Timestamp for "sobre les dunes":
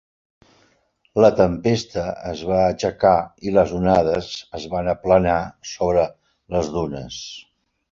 5.77-7.23